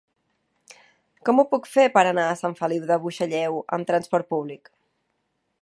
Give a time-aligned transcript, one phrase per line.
[1.29, 4.77] Com ho puc fer per anar a Sant Feliu de Buixalleu amb trasport públic?